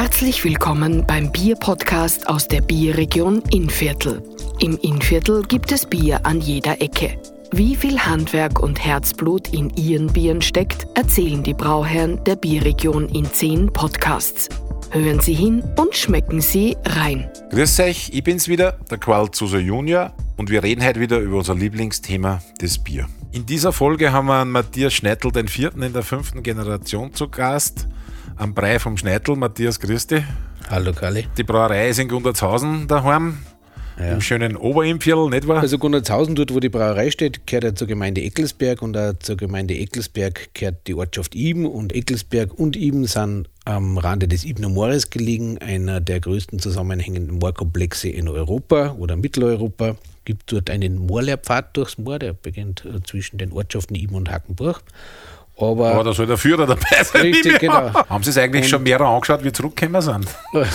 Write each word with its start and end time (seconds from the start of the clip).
Herzlich 0.00 0.44
willkommen 0.44 1.04
beim 1.04 1.32
Bier-Podcast 1.32 2.28
aus 2.28 2.46
der 2.46 2.60
Bierregion 2.60 3.42
Innviertel. 3.50 4.22
Im 4.60 4.78
Innviertel 4.78 5.42
gibt 5.42 5.72
es 5.72 5.86
Bier 5.86 6.24
an 6.24 6.40
jeder 6.40 6.80
Ecke. 6.80 7.20
Wie 7.50 7.74
viel 7.74 7.98
Handwerk 7.98 8.60
und 8.60 8.78
Herzblut 8.78 9.52
in 9.52 9.70
ihren 9.70 10.06
Bieren 10.06 10.40
steckt, 10.40 10.86
erzählen 10.94 11.42
die 11.42 11.52
Brauherren 11.52 12.22
der 12.22 12.36
Bierregion 12.36 13.08
in 13.08 13.24
zehn 13.24 13.72
Podcasts. 13.72 14.48
Hören 14.92 15.18
Sie 15.18 15.34
hin 15.34 15.64
und 15.74 15.96
schmecken 15.96 16.40
Sie 16.40 16.76
rein. 16.84 17.28
Grüß 17.50 17.80
euch, 17.80 18.10
ich 18.12 18.22
bin's 18.22 18.46
wieder, 18.46 18.78
der 18.88 18.98
Qual 18.98 19.32
Zuser 19.32 19.58
Junior 19.58 20.14
und 20.36 20.48
wir 20.48 20.62
reden 20.62 20.84
heute 20.84 21.00
wieder 21.00 21.18
über 21.18 21.38
unser 21.38 21.56
Lieblingsthema, 21.56 22.40
das 22.60 22.78
Bier. 22.78 23.08
In 23.32 23.46
dieser 23.46 23.72
Folge 23.72 24.12
haben 24.12 24.28
wir 24.28 24.42
einen 24.42 24.52
Matthias 24.52 24.94
Schneitel, 24.94 25.32
den 25.32 25.48
vierten 25.48 25.82
in 25.82 25.92
der 25.92 26.04
fünften 26.04 26.44
Generation 26.44 27.12
zu 27.14 27.28
Gast. 27.28 27.88
Am 28.38 28.54
Brei 28.54 28.78
vom 28.78 28.96
Schneitel, 28.96 29.34
Matthias 29.34 29.80
Christi. 29.80 30.22
Hallo 30.70 30.92
Kali. 30.92 31.26
Die 31.36 31.42
Brauerei 31.42 31.88
ist 31.88 31.98
in 31.98 32.06
Gundertshausen 32.06 32.86
daheim. 32.86 33.38
Ja. 33.98 34.12
Im 34.12 34.20
schönen 34.20 34.56
Oberimpfjell, 34.56 35.28
nicht 35.28 35.48
wahr? 35.48 35.58
Also 35.58 35.76
Gundertshausen, 35.76 36.36
dort 36.36 36.54
wo 36.54 36.60
die 36.60 36.68
Brauerei 36.68 37.10
steht, 37.10 37.48
gehört 37.48 37.64
ja 37.64 37.74
zur 37.74 37.88
Gemeinde 37.88 38.22
Eckelsberg 38.22 38.80
und 38.80 38.96
auch 38.96 39.14
zur 39.18 39.36
Gemeinde 39.36 39.74
Eckelsberg 39.74 40.54
gehört 40.54 40.86
die 40.86 40.94
Ortschaft 40.94 41.34
Iben 41.34 41.66
und 41.66 41.92
Eckelsberg 41.92 42.56
und 42.56 42.76
Iben 42.76 43.06
sind 43.06 43.48
am 43.64 43.98
Rande 43.98 44.28
des 44.28 44.44
Ibner 44.44 44.68
Moores 44.68 45.10
gelegen, 45.10 45.58
einer 45.58 46.00
der 46.00 46.20
größten 46.20 46.60
zusammenhängenden 46.60 47.38
Moorkomplexe 47.40 48.08
in 48.08 48.28
Europa 48.28 48.94
oder 49.00 49.16
Mitteleuropa. 49.16 49.96
Gibt 50.24 50.52
dort 50.52 50.70
einen 50.70 50.96
Moorlehrpfad 50.96 51.76
durchs 51.76 51.98
Moor, 51.98 52.20
der 52.20 52.34
beginnt 52.34 52.84
äh, 52.84 53.02
zwischen 53.02 53.38
den 53.38 53.50
Ortschaften 53.50 53.96
Iben 53.96 54.14
und 54.14 54.30
Hackenburg. 54.30 54.84
Aber, 55.60 55.92
Aber 55.92 56.04
da 56.04 56.12
soll 56.12 56.26
der 56.26 56.38
Führer 56.38 56.66
dabei 56.66 57.02
sein. 57.02 57.22
Richtig, 57.22 57.58
genau. 57.58 57.92
Haben 57.92 58.22
Sie 58.22 58.30
es 58.30 58.38
eigentlich 58.38 58.64
und 58.64 58.70
schon 58.70 58.82
mehrere 58.84 59.08
angeschaut, 59.08 59.42
wie 59.42 59.52
zurückgekommen 59.52 60.00
sind? 60.02 60.26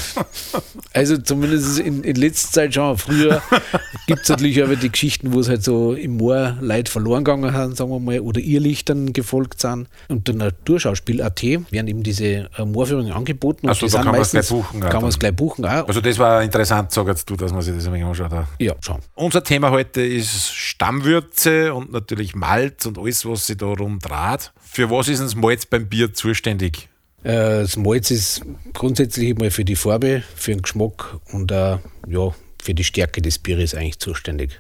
Also 0.95 1.17
zumindest 1.17 1.79
in, 1.79 2.03
in 2.03 2.15
letzter 2.15 2.51
Zeit 2.51 2.75
schon. 2.75 2.95
Früher 2.99 3.41
gibt 4.07 4.21
es 4.21 4.29
natürlich 4.29 4.61
aber 4.61 4.75
die 4.75 4.91
Geschichten, 4.91 5.33
wo 5.33 5.39
es 5.39 5.49
halt 5.49 5.63
so 5.63 5.93
im 5.93 6.17
Moor 6.17 6.55
Leute 6.61 6.91
verloren 6.91 7.23
gegangen 7.23 7.51
sind, 7.51 7.77
sagen 7.77 7.89
wir 7.89 7.99
mal, 7.99 8.19
oder 8.19 8.39
Irrlichtern 8.39 9.11
gefolgt 9.11 9.61
sind. 9.61 9.87
Und 10.07 10.27
der 10.27 10.35
Naturschauspiel.at 10.35 11.41
werden 11.41 11.87
eben 11.87 12.03
diese 12.03 12.25
äh, 12.25 12.65
Moorführungen 12.65 13.11
angeboten. 13.11 13.67
Also 13.67 13.87
da 13.87 14.03
kann 14.03 14.11
man 14.11 14.21
es 14.21 14.31
gleich 14.31 14.49
buchen. 14.49 14.79
Kann 14.81 15.01
man 15.01 15.09
es 15.09 15.17
gleich 15.17 15.35
buchen 15.35 15.65
auch. 15.65 15.87
Also 15.87 15.99
das 15.99 16.19
war 16.19 16.43
interessant, 16.43 16.91
sagst 16.91 17.27
du, 17.27 17.35
dass 17.35 17.51
man 17.51 17.63
sich 17.63 17.73
das 17.73 17.87
ein 17.87 17.93
wenig 17.93 18.05
anschaut. 18.05 18.31
Ja, 18.59 18.73
schon. 18.79 18.99
Unser 19.15 19.43
Thema 19.43 19.71
heute 19.71 20.01
ist 20.01 20.53
Stammwürze 20.53 21.73
und 21.73 21.91
natürlich 21.91 22.35
Malz 22.35 22.85
und 22.85 22.99
alles, 22.99 23.25
was 23.25 23.47
sich 23.47 23.57
darum 23.57 23.97
draht. 23.97 24.53
Für 24.73 24.89
was 24.89 25.07
ist 25.07 25.21
das 25.21 25.35
Malz 25.35 25.67
beim 25.67 25.87
Bier 25.87 26.15
zuständig? 26.15 26.89
Äh, 27.21 27.61
das 27.61 27.77
Malz 27.77 28.09
ist 28.09 28.41
grundsätzlich 28.73 29.37
mal 29.37 29.51
für 29.51 29.63
die 29.63 29.75
Farbe, 29.75 30.23
für 30.35 30.49
den 30.49 30.63
Geschmack 30.63 31.19
und 31.31 31.53
auch 31.53 31.79
ja, 32.07 32.33
für 32.59 32.73
die 32.73 32.83
Stärke 32.83 33.21
des 33.21 33.37
Bieres 33.37 33.75
eigentlich 33.75 33.99
zuständig. 33.99 34.59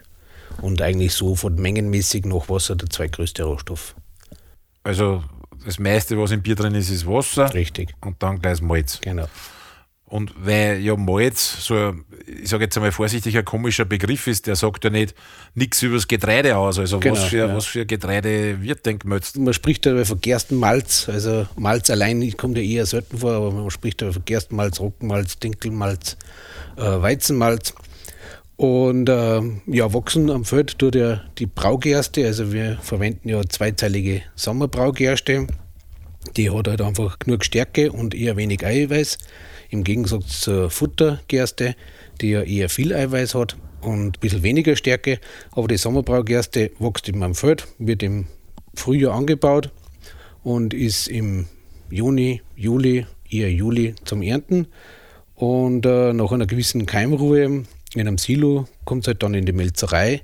Und 0.61 0.83
eigentlich 0.83 1.15
so 1.15 1.33
von 1.33 1.55
mengenmäßig 1.55 2.25
noch 2.25 2.47
Wasser 2.47 2.75
der 2.75 2.91
zweitgrößte 2.91 3.41
Rohstoff. 3.43 3.95
Also 4.83 5.23
das 5.65 5.79
meiste, 5.79 6.15
was 6.19 6.29
im 6.29 6.43
Bier 6.43 6.53
drin 6.53 6.75
ist, 6.75 6.91
ist 6.91 7.07
Wasser. 7.07 7.51
Richtig. 7.51 7.95
Und 8.01 8.21
dann 8.21 8.39
gleich 8.39 8.53
das 8.53 8.61
Malz. 8.61 9.01
Genau. 9.01 9.25
Und 10.13 10.31
weil 10.37 10.79
ja 10.81 10.95
Malz 10.95 11.65
so, 11.65 11.73
ein, 11.73 12.05
ich 12.27 12.47
sage 12.47 12.65
jetzt 12.65 12.77
einmal 12.77 12.91
vorsichtig, 12.91 13.35
ein 13.35 13.45
komischer 13.45 13.83
Begriff 13.83 14.27
ist, 14.27 14.45
der 14.45 14.55
sagt 14.55 14.83
ja 14.83 14.91
nicht 14.91 15.15
nichts 15.55 15.81
über 15.81 15.95
das 15.95 16.07
Getreide 16.07 16.55
aus. 16.55 16.77
Also 16.77 16.99
genau, 16.99 17.15
was, 17.15 17.23
für, 17.23 17.37
ja. 17.37 17.55
was 17.55 17.65
für 17.65 17.83
Getreide 17.87 18.61
wird 18.61 18.85
denn 18.85 18.99
gemölzt? 18.99 19.39
Man 19.39 19.55
spricht 19.55 19.87
ja 19.87 20.05
von 20.05 20.21
Gerstenmalz. 20.21 21.09
Also 21.11 21.47
Malz 21.55 21.89
allein 21.89 22.31
kommt 22.37 22.57
ja 22.59 22.63
eher 22.63 22.85
selten 22.85 23.17
vor, 23.17 23.31
aber 23.31 23.49
man 23.49 23.71
spricht 23.71 24.03
ja 24.03 24.11
von 24.11 24.23
Gerstenmalz, 24.23 24.79
Roggenmalz, 24.79 25.39
Dinkelmalz, 25.39 26.15
äh, 26.77 26.81
Weizenmalz. 26.83 27.73
Und 28.55 29.09
äh, 29.09 29.41
ja, 29.65 29.93
wachsen 29.95 30.29
am 30.29 30.45
Feld 30.45 30.77
tut 30.77 30.93
ja 30.93 31.21
die 31.39 31.47
Braugerste. 31.47 32.23
Also 32.23 32.53
wir 32.53 32.77
verwenden 32.83 33.29
ja 33.29 33.41
zweizeilige 33.49 34.21
Sommerbraugerste. 34.35 35.47
Die 36.35 36.49
hat 36.49 36.67
halt 36.67 36.81
einfach 36.81 37.19
genug 37.19 37.45
Stärke 37.45 37.91
und 37.91 38.15
eher 38.15 38.37
wenig 38.37 38.65
Eiweiß. 38.65 39.17
Im 39.69 39.83
Gegensatz 39.83 40.41
zur 40.41 40.69
Futtergerste, 40.69 41.75
die 42.21 42.31
ja 42.31 42.41
eher 42.41 42.69
viel 42.69 42.93
Eiweiß 42.93 43.35
hat 43.35 43.57
und 43.81 44.17
ein 44.17 44.19
bisschen 44.19 44.43
weniger 44.43 44.75
Stärke. 44.75 45.19
Aber 45.51 45.67
die 45.67 45.77
Sommerbraugerste 45.77 46.71
wächst 46.79 47.09
in 47.09 47.19
meinem 47.19 47.35
Feld, 47.35 47.67
wird 47.77 48.03
im 48.03 48.27
Frühjahr 48.75 49.13
angebaut 49.13 49.71
und 50.43 50.73
ist 50.73 51.07
im 51.07 51.47
Juni, 51.89 52.41
Juli, 52.55 53.05
eher 53.29 53.51
Juli 53.51 53.95
zum 54.05 54.21
Ernten. 54.21 54.67
Und 55.35 55.85
äh, 55.85 56.13
nach 56.13 56.31
einer 56.31 56.45
gewissen 56.45 56.85
Keimruhe 56.85 57.43
in 57.43 57.67
einem 57.95 58.17
Silo 58.17 58.67
kommt 58.85 59.03
es 59.03 59.07
halt 59.07 59.23
dann 59.23 59.33
in 59.33 59.45
die 59.45 59.51
Melzerei. 59.51 60.21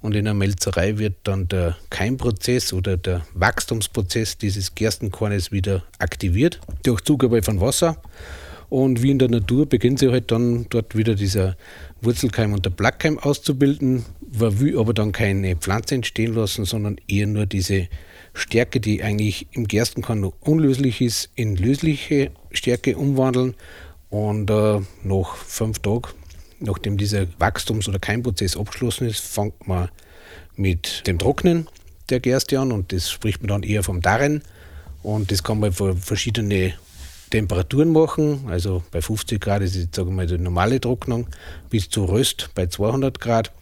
Und 0.00 0.14
in 0.14 0.24
der 0.24 0.34
Melzerei 0.34 0.98
wird 0.98 1.14
dann 1.24 1.48
der 1.48 1.76
Keimprozess 1.90 2.72
oder 2.72 2.96
der 2.96 3.26
Wachstumsprozess 3.34 4.38
dieses 4.38 4.74
Gerstenkornes 4.74 5.50
wieder 5.50 5.82
aktiviert 5.98 6.60
durch 6.84 7.00
Zugabe 7.00 7.42
von 7.42 7.60
Wasser. 7.60 8.00
Und 8.68 9.02
wie 9.02 9.10
in 9.10 9.18
der 9.18 9.30
Natur 9.30 9.66
beginnt 9.66 9.98
sie 9.98 10.10
halt 10.10 10.30
dann 10.30 10.66
dort 10.68 10.94
wieder 10.94 11.14
dieser 11.14 11.56
Wurzelkeim 12.02 12.52
und 12.52 12.64
der 12.64 12.70
Blattkeim 12.70 13.18
auszubilden, 13.18 14.04
will 14.20 14.78
aber 14.78 14.92
dann 14.92 15.12
keine 15.12 15.56
Pflanze 15.56 15.94
entstehen 15.94 16.34
lassen, 16.34 16.64
sondern 16.64 16.96
eher 17.08 17.26
nur 17.26 17.46
diese 17.46 17.88
Stärke, 18.34 18.78
die 18.78 19.02
eigentlich 19.02 19.48
im 19.52 19.66
Gerstenkorn 19.66 20.20
noch 20.20 20.34
unlöslich 20.40 21.00
ist, 21.00 21.30
in 21.34 21.56
lösliche 21.56 22.30
Stärke 22.52 22.96
umwandeln. 22.96 23.54
Und 24.10 24.50
äh, 24.50 24.80
nach 25.02 25.36
fünf 25.36 25.80
Tagen, 25.80 26.08
nachdem 26.60 26.96
dieser 26.96 27.26
Wachstums- 27.38 27.88
oder 27.88 27.98
Keimprozess 27.98 28.56
abgeschlossen 28.56 29.08
ist, 29.08 29.20
fängt 29.20 29.66
man 29.66 29.88
mit 30.56 31.06
dem 31.06 31.18
Trocknen 31.18 31.68
der 32.10 32.20
Gerste 32.20 32.58
an 32.58 32.72
und 32.72 32.92
das 32.92 33.10
spricht 33.10 33.42
man 33.42 33.48
dann 33.48 33.62
eher 33.62 33.82
vom 33.82 34.00
Darren. 34.00 34.42
Und 35.02 35.30
das 35.30 35.42
kann 35.42 35.60
man 35.60 35.72
für 35.72 35.96
verschiedene 35.96 36.74
Temperaturen 37.30 37.92
machen, 37.92 38.46
also 38.48 38.82
bei 38.90 39.02
50 39.02 39.40
Grad 39.40 39.62
ist 39.62 39.76
jetzt 39.76 39.96
sagen 39.96 40.08
wir 40.08 40.14
mal 40.16 40.26
die 40.26 40.38
normale 40.38 40.80
Trocknung, 40.80 41.26
bis 41.68 41.88
zu 41.90 42.04
Röst 42.04 42.50
bei 42.54 42.66
200 42.66 43.20
Grad. 43.20 43.52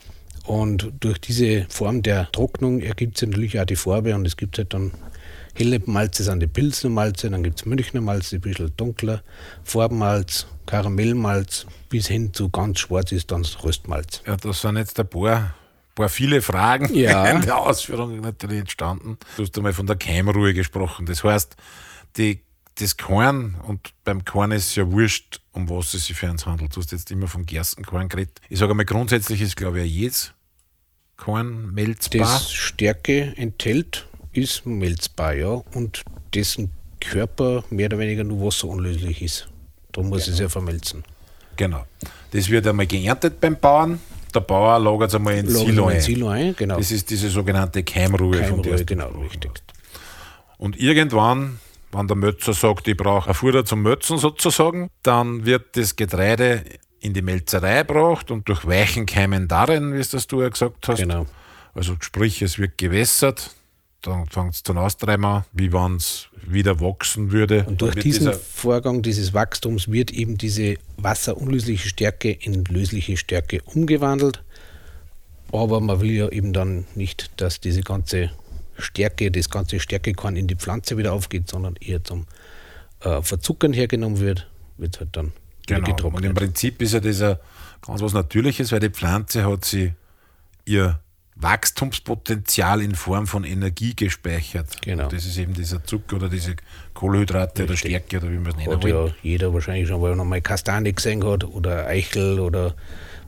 Und 0.45 0.93
durch 1.01 1.19
diese 1.19 1.67
Form 1.69 2.03
der 2.03 2.31
Trocknung 2.31 2.81
ergibt 2.81 3.19
sich 3.19 3.29
natürlich 3.29 3.59
auch 3.59 3.65
die 3.65 3.75
Farbe 3.75 4.15
und 4.15 4.25
es 4.25 4.37
gibt 4.37 4.59
halt 4.59 4.73
dann 4.73 4.93
helle 5.57 5.81
Malze, 5.87 6.25
sind 6.25 6.41
die 6.41 6.47
Pilsner 6.47 6.91
Malze, 6.91 7.31
dann 7.31 7.43
gibt 7.43 7.61
es 7.61 7.67
Münchner 7.67 8.01
Malze, 8.01 8.37
ein 8.37 8.41
bisschen 8.41 8.73
dunkler, 8.77 9.23
Farbenmalz, 9.65 10.47
Karamellmalz, 10.67 11.67
bis 11.89 12.09
hin 12.09 12.33
zu 12.33 12.51
ganz 12.51 12.81
schwarz 12.81 13.13
ist 13.13 13.31
dann 13.31 13.43
das 13.43 13.63
Röstmalz. 13.65 14.23
Ja, 14.27 14.37
das 14.37 14.61
sind 14.61 14.77
jetzt 14.77 14.99
ein 15.01 15.09
paar 15.09 15.55
paar 15.97 16.09
viele 16.09 16.43
Fragen 16.43 16.95
ja. 16.95 17.27
in 17.31 17.41
der 17.41 17.57
Ausführung 17.57 18.21
natürlich 18.21 18.61
entstanden. 18.61 19.19
Du 19.37 19.43
hast 19.43 19.57
einmal 19.57 19.73
von 19.73 19.87
der 19.87 19.97
Keimruhe 19.97 20.55
gesprochen. 20.55 21.07
Das 21.07 21.25
heißt, 21.25 21.57
die 22.17 22.41
das 22.79 22.99
Korn, 22.99 23.57
und 23.67 23.95
beim 24.05 24.25
Korn 24.25 24.53
ist 24.53 24.67
es 24.67 24.75
ja 24.75 24.91
wurscht, 24.91 25.41
um 25.53 25.69
was 25.71 25.95
es 25.95 26.07
sich 26.07 26.17
für 26.17 26.31
uns 26.31 26.45
handelt. 26.45 26.77
Du 26.77 26.81
hast 26.81 26.93
jetzt 26.93 27.11
immer 27.11 27.27
vom 27.27 27.47
Gerstenkorn 27.47 28.09
geredet. 28.09 28.41
Ich 28.51 28.59
sage 28.59 28.73
einmal, 28.73 28.85
grundsätzlich 28.85 29.41
ist, 29.41 29.57
glaube 29.57 29.81
ich, 29.81 29.91
jedes 29.91 30.35
Korn 31.17 31.73
melzbar. 31.73 32.21
Das 32.21 32.53
Stärke 32.53 33.33
enthält, 33.37 34.07
ist 34.37 34.67
melzbar, 34.67 35.35
ja. 35.35 35.63
Und 35.75 36.03
dessen 36.35 36.71
Körper 37.01 37.65
mehr 37.71 37.87
oder 37.87 37.99
weniger 37.99 38.25
nur 38.25 38.47
wasserunlöslich 38.47 39.23
ist. 39.23 39.49
Darum 39.93 40.11
muss 40.11 40.25
genau. 40.25 40.35
es 40.35 40.41
ja 40.41 40.49
vermelzen. 40.49 41.05
Genau. 41.57 41.85
Das 42.33 42.49
wird 42.51 42.67
einmal 42.67 42.87
geerntet 42.87 43.41
beim 43.41 43.57
Bauern. 43.57 44.01
Der 44.35 44.41
Bauer 44.41 44.79
lagert 44.79 45.09
es 45.09 45.15
einmal 45.15 45.35
in 45.35 45.49
Silo 45.49 45.87
ein. 45.87 46.01
Silo 46.01 46.29
ein 46.29 46.55
genau. 46.57 46.77
Das 46.77 46.91
ist 46.91 47.09
diese 47.09 47.31
sogenannte 47.31 47.83
Keimruhe, 47.83 48.39
Keimruhe 48.39 48.63
von 48.63 48.63
der 48.63 48.85
genau, 48.85 49.09
richtig. 49.21 49.51
Und 50.59 50.79
irgendwann 50.79 51.59
wenn 51.97 52.09
der 52.09 52.17
Mötzer 52.17 52.53
sagt, 52.53 52.89
ich 52.89 52.97
brauche 52.97 53.31
ein 53.31 53.35
Futter 53.35 53.65
zum 53.65 53.83
Mötzen 53.83 54.19
sozusagen, 54.19 54.91
dann 55.03 55.47
wird 55.47 55.77
das 55.77 55.97
Getreide 55.97 56.63
in 57.01 57.15
die 57.15 57.23
Melzerei 57.23 57.83
gebracht 57.83 58.31
und 58.31 58.49
durch 58.49 58.67
Weichen 58.67 59.07
keimen 59.07 59.49
darin, 59.49 59.95
wie 59.95 59.99
es 59.99 60.11
das 60.11 60.27
du 60.27 60.43
ja 60.43 60.49
gesagt 60.49 60.89
hast. 60.89 60.99
Genau. 60.99 61.27
Also 61.75 61.97
sprich, 62.01 62.43
es 62.43 62.59
wird 62.59 62.79
gewässert, 62.79 63.55
dann 64.07 64.27
fängt 64.27 64.55
es 64.55 64.63
zum 64.63 64.79
Austreiben 64.79 65.45
wie 65.53 65.73
wenn 65.73 65.97
es 65.97 66.29
wieder 66.47 66.81
wachsen 66.81 67.33
würde. 67.33 67.65
Und 67.65 67.83
durch 67.83 67.97
diesen 67.97 68.33
Vorgang 68.33 69.03
dieses 69.03 69.35
Wachstums 69.35 69.91
wird 69.91 70.13
eben 70.13 70.39
diese 70.39 70.77
wasserunlösliche 70.97 71.89
Stärke 71.89 72.31
in 72.31 72.65
lösliche 72.67 73.17
Stärke 73.17 73.61
umgewandelt. 73.63 74.43
Aber 75.53 75.81
man 75.81 76.01
will 76.01 76.11
ja 76.11 76.29
eben 76.29 76.53
dann 76.53 76.87
nicht, 76.95 77.31
dass 77.37 77.61
diese 77.61 77.81
ganze 77.81 78.31
Stärke, 78.79 79.31
das 79.31 79.51
ganze 79.51 79.81
Stärkekorn 79.81 80.37
in 80.37 80.47
die 80.47 80.57
Pflanze 80.57 80.97
wieder 80.97 81.13
aufgeht, 81.13 81.49
sondern 81.49 81.77
eher 81.77 82.05
zum 82.05 82.27
äh, 83.01 83.23
Verzuckern 83.23 83.73
hergenommen 83.73 84.21
wird, 84.21 84.49
wird 84.77 85.01
halt 85.01 85.11
dann 85.13 85.33
genau. 85.67 85.87
getrocknet. 85.87 86.23
Und 86.23 86.31
im 86.31 86.35
Prinzip 86.35 86.83
ist 86.83 86.95
ja 86.95 87.01
das 87.01 87.19
ganz 87.19 88.03
was 88.03 88.13
Natürliches, 88.13 88.73
weil 88.73 88.81
die 88.81 88.91
Pflanze 88.91 89.49
hat 89.49 89.65
sie 89.65 89.93
ihr 90.65 91.01
Wachstumspotenzial 91.37 92.81
in 92.83 92.95
Form 92.95 93.27
von 93.27 93.45
Energie 93.45 93.95
gespeichert. 93.95 94.81
Genau. 94.83 95.05
Und 95.05 95.13
das 95.13 95.27
ist 95.27 95.37
eben 95.37 95.53
dieser 95.55 95.85
Zucker 95.85 96.17
oder 96.17 96.29
diese 96.29 96.57
Kohlenhydrate 96.95 97.65
oder. 97.65 97.77
Stärke 97.77 98.19
oder 98.19 98.31
wie 98.31 98.37
man 98.39 98.53
es 98.53 98.57
nennen 98.57 98.73
Hat 98.73 98.83
will. 98.85 98.91
ja 98.95 99.09
jeder 99.23 99.53
wahrscheinlich 99.53 99.89
schon, 99.89 100.01
weil 100.01 100.13
er 100.13 100.17
noch 100.17 100.25
mal 100.25 100.41
Kastanie 100.41 100.93
gesehen 100.93 101.25
hat 101.25 101.45
oder 101.45 101.87
Eichel 101.87 102.41
oder 102.41 102.75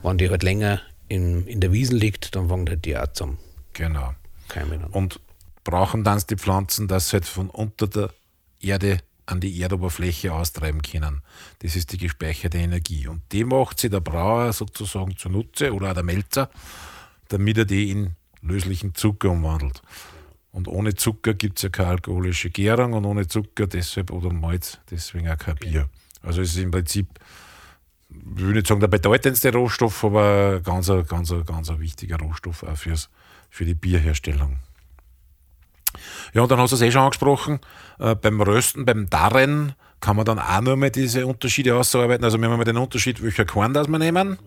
wenn 0.03 0.19
die 0.19 0.31
halt 0.31 0.43
länger 0.43 0.81
in, 1.09 1.47
in 1.47 1.61
der 1.61 1.73
Wiesen 1.73 1.97
liegt, 1.99 2.35
dann 2.35 2.49
fängt 2.49 2.71
halt 2.71 2.85
die 2.85 2.97
auch 2.97 3.13
zum 3.13 3.39
Genau. 3.75 4.15
Keimen 4.49 4.83
an. 4.85 4.91
Und 4.91 5.21
brauchen 5.65 6.03
dann 6.03 6.23
die 6.31 6.37
Pflanzen, 6.37 6.89
dass 6.89 7.11
sie 7.11 7.15
halt 7.15 7.27
von 7.27 7.51
unter 7.51 7.87
der 7.87 8.11
Erde 8.61 8.99
an 9.27 9.41
die 9.41 9.61
Erdoberfläche 9.61 10.33
austreiben 10.33 10.81
können. 10.81 11.21
Das 11.59 11.77
ist 11.77 11.93
die 11.93 11.99
gespeicherte 11.99 12.57
Energie. 12.57 13.07
Und 13.07 13.21
die 13.31 13.45
macht 13.45 13.79
sich 13.79 13.91
der 13.91 14.01
Brauer 14.01 14.53
sozusagen 14.55 15.17
zunutze 15.19 15.75
oder 15.75 15.91
auch 15.91 15.95
der 15.95 16.03
Melzer, 16.03 16.49
damit 17.29 17.59
er 17.59 17.65
die 17.65 17.91
in 17.91 18.17
löslichen 18.43 18.95
Zucker 18.95 19.31
umwandelt. 19.31 19.83
Und 20.51 20.67
ohne 20.69 20.95
Zucker 20.95 21.35
gibt 21.35 21.59
es 21.59 21.63
ja 21.63 21.69
keine 21.69 21.91
alkoholische 21.91 22.51
Gärung 22.51 22.95
und 22.95 23.05
ohne 23.05 23.27
Zucker 23.27 23.67
deshalb 23.67 24.11
oder 24.11 24.33
Malz 24.33 24.79
deswegen 24.91 25.29
auch 25.29 25.39
kein 25.39 25.57
Bier. 25.57 25.89
Also 26.23 26.41
es 26.41 26.51
ist 26.51 26.63
im 26.63 26.71
Prinzip, 26.71 27.07
ich 28.09 28.43
will 28.43 28.55
nicht 28.55 28.67
sagen 28.67 28.81
der 28.81 28.89
bedeutendste 28.89 29.53
Rohstoff, 29.53 30.05
aber 30.05 30.61
ganz, 30.61 30.91
ganz, 31.09 31.33
ganz 31.47 31.71
ein 31.71 31.81
wichtiger 31.81 32.19
Rohstoff 32.19 32.63
auch 32.63 32.77
fürs, 32.77 33.11
für 33.51 33.65
die 33.65 33.75
Bierherstellung. 33.75 34.59
Ja, 36.33 36.43
und 36.43 36.51
dann 36.51 36.59
hast 36.59 36.71
du 36.71 36.77
es 36.77 36.83
eh 36.83 36.91
schon 36.91 37.03
angesprochen, 37.03 37.61
äh, 37.99 38.15
beim 38.15 38.41
Rösten, 38.41 38.85
beim 38.85 39.09
Darren 39.09 39.75
kann 40.01 40.17
man 40.17 40.25
dann 40.25 40.39
auch 40.39 40.61
nur 40.61 40.77
mal 40.77 40.91
diese 40.91 41.27
Unterschiede 41.27 41.77
ausarbeiten. 41.77 42.25
Also 42.25 42.39
wir 42.39 42.49
haben 42.49 42.57
mal 42.57 42.65
den 42.65 42.77
Unterschied, 42.77 43.23
welcher 43.23 43.45
Korn 43.45 43.75
das 43.75 43.89
wir 43.89 43.99
nehmen. 43.99 44.39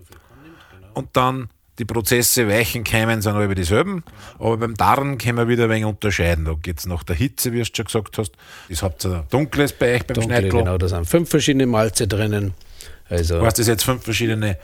Und 0.94 1.10
dann 1.14 1.50
die 1.82 1.86
Prozesse, 1.86 2.48
Weichen, 2.48 2.84
Keimen 2.84 3.22
sind 3.22 3.34
alle 3.34 3.54
dieselben. 3.56 4.04
Aber 4.38 4.56
beim 4.58 4.76
Darren 4.76 5.18
können 5.18 5.38
wir 5.40 5.48
wieder 5.48 5.64
ein 5.66 5.70
wenig 5.72 5.86
unterscheiden. 5.86 6.46
Da 6.46 6.54
geht 6.54 6.80
es 6.80 6.86
nach 6.86 7.04
der 7.04 7.16
Hitze, 7.16 7.52
wie 7.54 7.60
du 7.60 7.66
schon 7.66 7.86
gesagt 7.86 8.18
hast. 8.20 8.32
Das 8.70 8.84
habt 8.84 9.04
ihr 9.06 9.26
dunkles 9.32 9.74
bei 9.74 9.96
euch 9.96 10.06
beim 10.06 10.16
Dunkle, 10.16 10.38
Schneidl. 10.38 10.50
genau, 10.58 10.78
da 10.78 10.88
sind 10.88 11.06
fünf 11.08 11.30
verschiedene 11.30 11.66
Malze 11.66 12.08
drinnen. 12.08 12.54
Also 13.10 13.42
Heißt 13.46 13.60
das 13.60 13.68
jetzt 13.68 13.84
fünf 13.84 14.04
verschiedene 14.04 14.58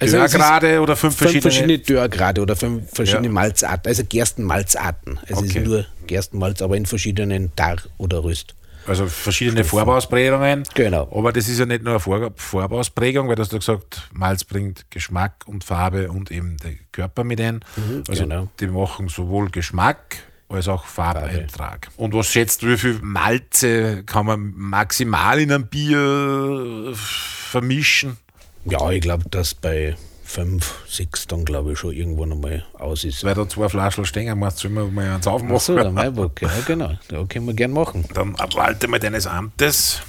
Also 0.00 0.16
Dörrgrade 0.16 0.80
oder 0.80 0.96
fünf 0.96 1.14
fünf 1.16 1.30
verschiedene? 1.30 1.42
verschiedene 1.42 1.78
Dörrgrade 1.78 2.40
oder 2.40 2.56
fünf 2.56 2.90
verschiedene 2.92 3.28
Ja. 3.28 3.32
Malzarten, 3.32 3.88
also 3.88 4.02
Gerstenmalzarten. 4.08 5.18
Also 5.28 5.44
es 5.44 5.50
Okay. 5.50 5.58
ist 5.60 5.66
nur 5.66 5.86
Gerstenmalz, 6.06 6.62
aber 6.62 6.76
in 6.76 6.86
verschiedenen 6.86 7.52
Dar- 7.56 7.82
oder 7.98 8.24
Röst. 8.24 8.54
Also 8.86 9.06
verschiedene 9.06 9.64
Farbausprägungen. 9.64 10.64
Genau. 10.74 11.08
Aber 11.16 11.32
das 11.32 11.48
ist 11.48 11.58
ja 11.58 11.66
nicht 11.66 11.82
nur 11.82 11.94
eine 11.94 12.00
Vor- 12.00 12.32
Farbausprägung, 12.36 13.28
weil 13.28 13.36
du 13.36 13.42
hast 13.42 13.52
ja 13.52 13.58
gesagt, 13.58 14.08
Malz 14.12 14.44
bringt 14.44 14.90
Geschmack 14.90 15.44
und 15.46 15.64
Farbe 15.64 16.10
und 16.10 16.30
eben 16.30 16.56
den 16.58 16.78
Körper 16.92 17.24
mit 17.24 17.40
ein. 17.40 17.64
also 18.08 18.22
genau. 18.24 18.48
die 18.60 18.66
machen 18.66 19.08
sowohl 19.08 19.50
Geschmack 19.50 20.16
als 20.48 20.68
auch 20.68 20.84
Farbeintrag. 20.84 21.88
Und 21.96 22.14
was 22.14 22.28
schätzt 22.28 22.62
du, 22.62 22.68
wie 22.68 22.76
viel 22.76 22.98
Malze 23.02 24.04
kann 24.04 24.26
man 24.26 24.52
maximal 24.56 25.40
in 25.40 25.50
einem 25.50 25.66
Bier 25.66 26.92
vermischen? 26.94 28.18
Ja, 28.66 28.90
ich 28.90 29.00
glaube, 29.00 29.24
dass 29.30 29.54
bei 29.54 29.96
fünf, 30.34 30.74
sechs 30.88 31.26
dann 31.26 31.44
glaube 31.44 31.72
ich 31.72 31.78
schon 31.78 31.92
irgendwo 31.92 32.26
nochmal 32.26 32.64
aus 32.74 33.04
ist. 33.04 33.22
Weil 33.24 33.34
da 33.34 33.48
zwei 33.48 33.68
Flaschen 33.68 34.04
stehen, 34.04 34.36
musst 34.38 34.62
du 34.64 34.68
immer 34.68 34.84
mal 34.86 35.08
eins 35.14 35.26
aufmachen. 35.26 35.54
Achso, 35.56 35.74
der 35.76 35.90
Maibock, 35.90 36.42
ja 36.42 36.50
genau. 36.66 36.92
Da 37.08 37.24
können 37.24 37.46
wir 37.46 37.54
gern 37.54 37.70
machen. 37.70 38.04
Dann 38.14 38.34
abwalte 38.36 38.88
mal 38.88 38.98
deines 39.00 39.26
Amtes. 39.26 40.02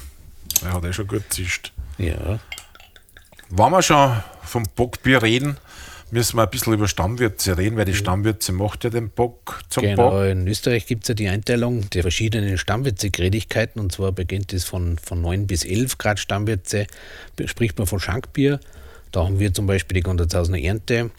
Er 0.63 0.73
hat 0.73 0.83
eh 0.85 0.93
schon 0.93 1.07
gut 1.07 1.23
zischt. 1.29 1.71
Ja. 1.97 2.39
Wenn 3.49 3.71
wir 3.71 3.81
schon 3.81 4.11
vom 4.43 4.63
Bockbier 4.75 5.21
reden, 5.21 5.57
müssen 6.11 6.37
wir 6.37 6.43
ein 6.43 6.49
bisschen 6.49 6.73
über 6.73 6.87
Stammwürze 6.87 7.57
reden, 7.57 7.77
weil 7.77 7.85
die 7.85 7.93
Stammwürze 7.93 8.51
macht 8.51 8.83
ja 8.83 8.89
den 8.89 9.09
Bock 9.09 9.61
zum 9.69 9.83
Genau, 9.83 10.11
Bock. 10.11 10.25
in 10.25 10.47
Österreich 10.47 10.85
gibt 10.87 11.03
es 11.03 11.09
ja 11.09 11.13
die 11.13 11.27
Einteilung 11.29 11.89
der 11.91 12.01
verschiedenen 12.01 12.57
Stammwürzegradigkeiten 12.57 13.79
und 13.81 13.91
zwar 13.91 14.11
beginnt 14.11 14.53
es 14.53 14.63
von, 14.63 14.97
von 14.97 15.21
9 15.21 15.45
bis 15.47 15.63
11 15.65 15.97
Grad 15.97 16.19
Stammwürze, 16.19 16.87
spricht 17.45 17.77
man 17.77 17.85
von 17.87 17.99
Schankbier. 17.99 18.59
Da 19.15 19.23
haben 19.23 19.39
wir 19.39 19.53
zum 19.53 19.65
Beispiel 19.65 19.95
die 19.95 20.01
Gundertshausener 20.01 20.59
Ernte 20.59 21.09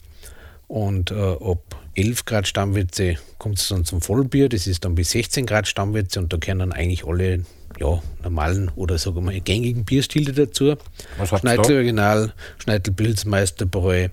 und 0.69 1.13
äh, 1.13 1.15
ab 1.15 1.63
11 1.95 2.27
Grad 2.27 2.47
Stammwürze 2.47 3.17
kommt 3.39 3.59
es 3.59 3.69
dann 3.69 3.87
zum 3.87 4.03
Vollbier, 4.03 4.51
das 4.51 4.67
ist 4.67 4.85
dann 4.85 4.95
bis 4.95 5.13
16 5.13 5.47
Grad 5.47 5.67
Stammwürze 5.67 6.21
und 6.21 6.31
da 6.31 6.37
gehören 6.37 6.59
dann 6.59 6.73
eigentlich 6.73 7.07
alle 7.07 7.47
ja, 7.81 8.03
normalen 8.23 8.71
oder 8.77 8.99
sagen 8.99 9.17
wir 9.17 9.23
mal 9.23 9.41
gängigen 9.41 9.87
Bierstile 9.87 10.35
dazu. 10.35 10.75
Was 11.17 11.41
Schneidl? 11.41 11.73
Original, 11.73 12.35
Schneidl 12.59 12.93
Pilz, 12.93 13.25
Meisterbräu, 13.25 14.09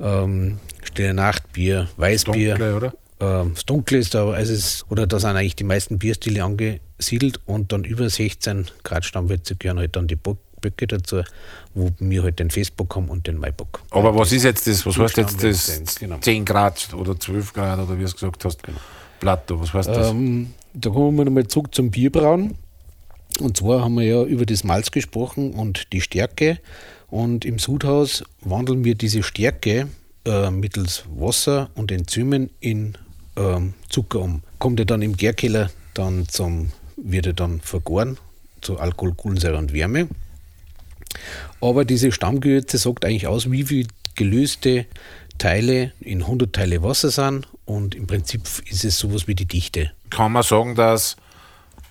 ähm, 0.00 0.58
Stille 0.82 1.14
Nacht 1.14 1.52
Bier, 1.52 1.86
Weißbier. 1.96 2.56
Dunkle, 2.56 2.74
oder? 2.74 2.94
Ähm, 3.20 3.52
das 3.54 3.64
Dunkle 3.64 3.98
ist 3.98 4.14
da, 4.14 4.28
also 4.28 4.52
es, 4.52 4.84
oder 4.88 5.06
da 5.06 5.20
sind 5.20 5.36
eigentlich 5.36 5.54
die 5.54 5.62
meisten 5.62 6.00
Bierstile 6.00 6.42
angesiedelt 6.42 7.38
und 7.46 7.70
dann 7.70 7.84
über 7.84 8.10
16 8.10 8.66
Grad 8.82 9.04
Stammwürze 9.04 9.54
gehören 9.54 9.78
halt 9.78 9.94
dann 9.94 10.08
die 10.08 10.16
Bock, 10.64 10.76
Böcke 10.76 10.86
dazu, 10.86 11.22
wo 11.74 11.90
wir 11.98 12.22
halt 12.22 12.38
den 12.38 12.50
Festbock 12.50 12.96
haben 12.96 13.08
und 13.08 13.26
den 13.26 13.38
Maibock. 13.38 13.82
Aber 13.90 14.16
was 14.16 14.32
ist 14.32 14.44
jetzt 14.44 14.66
das? 14.66 14.84
Was 14.86 14.98
heißt 14.98 15.16
jetzt 15.16 15.42
das 15.42 15.96
genau. 15.96 16.18
10 16.18 16.44
Grad 16.44 16.92
oder 16.94 17.18
12 17.18 17.52
Grad 17.52 17.78
oder 17.78 17.94
wie 17.94 18.00
du 18.00 18.06
es 18.06 18.14
gesagt 18.14 18.44
hast? 18.44 18.60
Plateau, 19.20 19.60
was 19.60 19.72
heißt 19.72 19.88
das? 19.88 20.10
Ähm, 20.10 20.54
da 20.72 20.90
kommen 20.90 21.16
wir 21.16 21.24
nochmal 21.24 21.46
zurück 21.46 21.74
zum 21.74 21.90
Bierbrauen. 21.90 22.54
Und 23.40 23.56
zwar 23.56 23.82
haben 23.82 23.94
wir 23.94 24.04
ja 24.04 24.22
über 24.22 24.46
das 24.46 24.64
Malz 24.64 24.90
gesprochen 24.90 25.52
und 25.54 25.92
die 25.92 26.00
Stärke. 26.00 26.58
Und 27.08 27.44
im 27.44 27.58
Sudhaus 27.58 28.24
wandeln 28.40 28.84
wir 28.84 28.94
diese 28.94 29.22
Stärke 29.22 29.88
äh, 30.24 30.50
mittels 30.50 31.04
Wasser 31.14 31.70
und 31.74 31.90
Enzymen 31.90 32.50
in 32.60 32.96
ähm, 33.36 33.74
Zucker 33.88 34.20
um. 34.20 34.42
Kommt 34.58 34.78
ja 34.78 34.84
dann 34.84 35.02
im 35.02 35.16
Gärkeller 35.16 35.70
dann 35.94 36.28
zum, 36.28 36.70
wird 36.96 37.26
er 37.26 37.32
dann 37.32 37.60
vergoren 37.60 38.18
zu 38.64 38.78
Alkohol, 38.78 39.14
Kohlensäure 39.14 39.58
und 39.58 39.72
Wärme. 39.72 40.08
Aber 41.60 41.84
diese 41.84 42.12
Stammgewürze 42.12 42.78
sagt 42.78 43.04
eigentlich 43.04 43.26
aus, 43.26 43.50
wie 43.50 43.64
viel 43.64 43.86
gelöste 44.14 44.86
Teile 45.38 45.92
in 46.00 46.22
100 46.22 46.52
Teile 46.52 46.82
Wasser 46.82 47.10
sind 47.10 47.48
und 47.64 47.94
im 47.94 48.06
Prinzip 48.06 48.42
ist 48.70 48.84
es 48.84 48.98
sowas 48.98 49.26
wie 49.26 49.34
die 49.34 49.46
Dichte. 49.46 49.90
Kann 50.10 50.32
man 50.32 50.42
sagen, 50.44 50.74
dass 50.76 51.16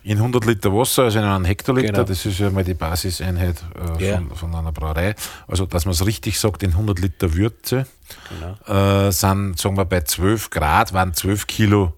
in 0.06 0.18
100 0.18 0.46
Liter 0.46 0.74
Wasser, 0.74 1.04
also 1.04 1.20
in 1.20 1.26
einem 1.26 1.46
Hektoliter, 1.46 1.88
Genau. 1.94 2.04
das 2.04 2.26
ist 2.26 2.38
ja 2.40 2.50
mal 2.50 2.64
die 2.64 2.74
Basiseinheit 2.74 3.56
äh, 4.00 4.06
Ja. 4.06 4.18
von, 4.18 4.36
von 4.36 4.56
einer 4.56 4.72
Brauerei, 4.72 5.16
also 5.48 5.66
dass 5.66 5.86
man 5.86 5.94
es 5.94 6.06
richtig 6.06 6.40
sagt, 6.40 6.62
in 6.64 6.72
100 6.72 7.00
Liter 7.00 7.34
Würze 7.34 7.88
Genau. 8.68 9.08
äh, 9.08 9.12
sind, 9.12 9.58
sagen 9.58 9.78
wir, 9.78 9.86
bei 9.86 10.02
12 10.02 10.50
Grad 10.50 10.94
waren 10.94 11.14
12 11.14 11.48
Kilo 11.48 11.94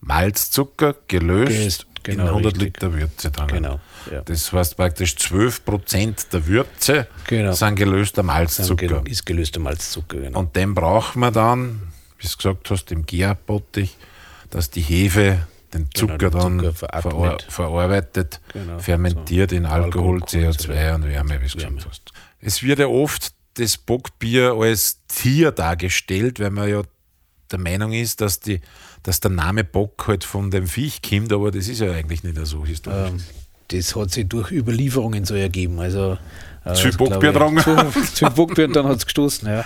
Malzzucker 0.00 0.94
gelöst 1.08 1.48
Gelöst, 1.52 1.86
genau, 2.12 2.22
in 2.24 2.28
100 2.28 2.52
richtig. 2.54 2.62
Liter 2.62 2.92
Würze 2.92 3.30
drin. 3.30 3.46
Genau, 3.48 3.80
ja. 4.10 4.22
Das 4.22 4.52
heißt 4.52 4.76
praktisch 4.76 5.16
12 5.16 5.64
Prozent 5.64 6.32
der 6.32 6.46
Würze 6.46 7.06
Genau. 7.26 7.52
sind 7.52 7.76
gelöster 7.76 8.22
Malzzucker. 8.22 9.02
ist 9.06 9.24
gelöster 9.26 9.60
Malzzucker. 9.60 10.18
Genau. 10.18 10.38
Und 10.38 10.56
den 10.56 10.74
braucht 10.74 11.16
man 11.16 11.32
dann, 11.32 11.80
wie 12.18 12.26
du 12.26 12.36
gesagt 12.36 12.70
hast, 12.70 12.90
im 12.92 13.06
Gärbottich, 13.06 13.96
dass 14.50 14.70
die 14.70 14.80
Hefe 14.82 15.46
den 15.74 15.88
Genau, 15.92 16.14
Zucker 16.14 16.30
den 16.30 16.40
dann 16.40 16.58
Zucker 16.60 16.72
verar 16.74 17.38
verarbeitet, 17.48 18.40
Genau, 18.52 18.78
fermentiert 18.78 19.52
in 19.52 19.66
Alkohol, 19.66 20.22
Alkohol, 20.22 20.50
CO2 20.50 20.94
und 20.94 21.06
Wärme, 21.06 21.40
wie 21.42 21.46
du 21.48 21.54
gesagt 21.54 21.86
hast. 21.88 22.12
Es 22.40 22.62
wird 22.62 22.78
ja 22.78 22.86
oft 22.86 23.32
das 23.54 23.76
Bockbier 23.76 24.52
als 24.54 25.00
Tier 25.08 25.50
dargestellt, 25.52 26.40
weil 26.40 26.50
man 26.50 26.68
ja 26.68 26.82
der 27.50 27.58
Meinung 27.58 27.92
ist, 27.92 28.20
dass, 28.20 28.40
die, 28.40 28.60
dass 29.02 29.20
der 29.20 29.30
Name 29.30 29.64
Bock 29.64 30.06
halt 30.08 30.24
von 30.24 30.50
dem 30.50 30.66
Viech 30.66 31.02
kommt, 31.02 31.32
aber 31.32 31.50
das 31.50 31.68
ist 31.68 31.80
ja 31.80 31.92
eigentlich 31.92 32.22
nicht 32.22 32.38
so 32.46 32.64
historisch. 32.64 33.10
Ähm, 33.10 33.20
das 33.68 33.94
hat 33.94 34.10
sich 34.10 34.26
durch 34.26 34.50
Überlieferungen 34.50 35.24
so 35.24 35.34
ergeben. 35.34 35.78
Also, 35.78 36.16
äh, 36.64 36.74
Zu 36.74 36.90
Bockbier 36.96 37.32
getrunken. 37.32 37.62
Zu, 38.14 38.26
Bockbier 38.34 38.64
und 38.64 38.76
dann 38.76 38.86
hat 38.86 38.96
es 38.96 39.04
gestoßen. 39.04 39.48
Ja. 39.48 39.64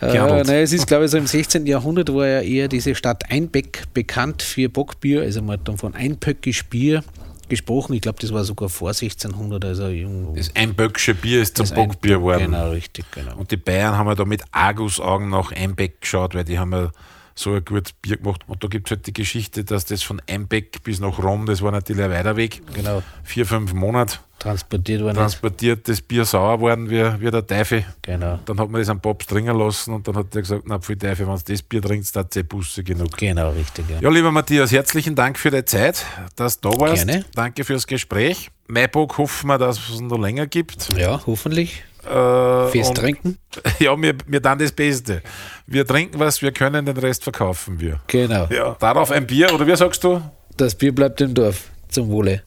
Äh, 0.00 0.12
gehandelt. 0.12 0.46
nein, 0.48 0.62
es 0.62 0.72
ist, 0.72 0.86
glaube 0.86 1.04
ich, 1.04 1.10
so 1.10 1.18
im 1.18 1.26
16. 1.26 1.66
Jahrhundert 1.66 2.12
war 2.12 2.26
ja 2.26 2.40
eher 2.40 2.68
diese 2.68 2.94
Stadt 2.94 3.30
Einbeck 3.30 3.84
bekannt 3.94 4.42
für 4.42 4.68
Bockbier. 4.68 5.22
Also 5.22 5.42
man 5.42 5.58
hat 5.58 5.68
dann 5.68 5.78
von 5.78 5.94
Einpöckisch 5.94 6.64
Bier 6.66 7.04
gesprochen. 7.48 7.94
Ich 7.94 8.00
glaube, 8.00 8.18
das 8.20 8.32
war 8.32 8.44
sogar 8.44 8.68
vor 8.68 8.88
1600. 8.88 9.64
Also 9.64 9.88
irgendwo. 9.88 10.34
Das 10.34 10.54
Einböcksche 10.54 11.14
Bier 11.14 11.42
ist 11.42 11.56
zum 11.56 11.68
Bockbier 11.70 12.18
geworden. 12.18 12.46
Genau, 12.46 12.70
richtig, 12.70 13.04
genau. 13.12 13.36
Und 13.36 13.50
die 13.50 13.56
Bayern 13.56 13.96
haben 13.96 14.08
ja 14.08 14.14
da 14.14 14.24
mit 14.24 14.42
Argusaugen 14.50 15.30
nach 15.30 15.52
Einbeck 15.52 16.00
geschaut, 16.00 16.34
weil 16.34 16.44
die 16.44 16.58
haben 16.58 16.72
ja 16.72 16.90
so 17.38 17.52
ein 17.54 17.64
gutes 17.64 17.92
Bier 17.92 18.16
gemacht. 18.16 18.42
Und 18.46 18.64
da 18.64 18.68
gibt 18.68 18.88
es 18.88 18.90
halt 18.96 19.06
die 19.06 19.12
Geschichte, 19.12 19.62
dass 19.62 19.84
das 19.84 20.02
von 20.02 20.20
Einbeck 20.28 20.82
bis 20.82 21.00
nach 21.00 21.18
Rom, 21.22 21.46
das 21.46 21.62
war 21.62 21.70
natürlich 21.70 22.02
ein 22.04 22.10
weiter 22.10 22.36
Weg, 22.36 22.62
Genau. 22.74 23.02
vier, 23.22 23.46
fünf 23.46 23.72
Monate 23.72 24.18
Transportiert 24.38 25.00
worden 25.02 25.16
transportiert, 25.16 25.88
das 25.88 26.02
Bier 26.02 26.24
sauer 26.26 26.60
worden 26.60 26.90
wie, 26.90 27.02
wie 27.20 27.30
der 27.30 27.46
Teufel. 27.46 27.86
Genau. 28.02 28.38
Dann 28.44 28.60
hat 28.60 28.68
man 28.68 28.80
das 28.80 28.88
am 28.90 29.00
Papst 29.00 29.30
dringen 29.30 29.56
lassen 29.58 29.94
und 29.94 30.06
dann 30.06 30.14
hat 30.14 30.34
der 30.34 30.42
gesagt, 30.42 30.64
na, 30.66 30.78
viel 30.78 30.96
Teufel, 30.96 31.26
wenn 31.26 31.36
du 31.36 31.42
das 31.42 31.62
Bier 31.62 31.80
trinkst, 31.80 32.14
dann 32.14 32.24
hat 32.24 32.48
Busse 32.48 32.84
genug. 32.84 33.16
Genau, 33.16 33.50
richtig. 33.50 33.86
Ja. 33.88 33.98
Ja, 34.00 34.10
lieber 34.10 34.30
Matthias, 34.30 34.72
herzlichen 34.72 35.14
Dank 35.14 35.38
für 35.38 35.50
deine 35.50 35.64
Zeit, 35.64 36.04
dass 36.36 36.60
du 36.60 36.68
da 36.68 36.78
warst. 36.80 37.06
Gerne. 37.06 37.24
Danke 37.34 37.64
fürs 37.64 37.86
Gespräch. 37.86 38.50
Maibock 38.68 39.16
hoffen 39.16 39.46
wir, 39.48 39.56
dass 39.58 39.78
es 39.88 40.00
noch 40.00 40.18
länger 40.18 40.46
gibt. 40.46 40.90
ja, 40.98 41.20
hoffentlich. 41.26 41.82
Äh, 42.06 42.68
Fest 42.70 42.90
und- 42.90 42.98
trinken? 42.98 43.38
Ja, 43.78 44.00
wir, 44.00 44.14
wir 44.26 44.40
dann 44.40 44.58
das 44.58 44.72
Beste. 44.72 45.22
Wir 45.66 45.86
trinken 45.86 46.18
was 46.18 46.42
wir 46.42 46.52
können, 46.52 46.84
den 46.86 46.96
Rest 46.96 47.24
verkaufen 47.24 47.80
wir. 47.80 48.00
Genau. 48.06 48.46
Ja. 48.50 48.76
Darauf 48.78 49.10
ein 49.10 49.26
Bier, 49.26 49.52
oder 49.54 49.66
wie 49.66 49.76
sagst 49.76 50.04
du? 50.04 50.20
Das 50.56 50.74
Bier 50.74 50.94
bleibt 50.94 51.20
im 51.20 51.34
Dorf. 51.34 51.70
Zum 51.88 52.08
Wohle. 52.10 52.42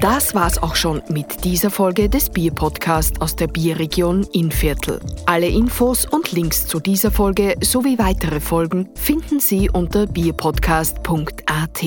Das 0.00 0.34
war's 0.34 0.62
auch 0.62 0.76
schon 0.76 1.02
mit 1.10 1.44
dieser 1.44 1.70
Folge 1.70 2.08
des 2.08 2.30
Bier-Podcast 2.30 3.20
aus 3.20 3.36
der 3.36 3.48
Bierregion 3.48 4.24
Innviertel. 4.32 4.98
Alle 5.26 5.46
Infos 5.46 6.06
und 6.06 6.32
Links 6.32 6.66
zu 6.66 6.80
dieser 6.80 7.10
Folge 7.10 7.54
sowie 7.60 7.98
weitere 7.98 8.40
Folgen 8.40 8.88
finden 8.94 9.40
Sie 9.40 9.68
unter 9.68 10.06
bierpodcast.at. 10.06 11.84